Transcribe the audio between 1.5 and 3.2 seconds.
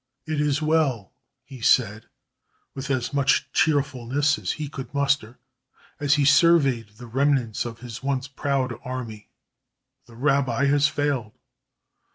said, with as